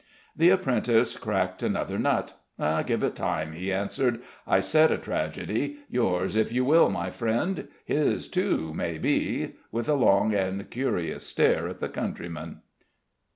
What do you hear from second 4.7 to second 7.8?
a tragedy. Yours, if you will, my friend;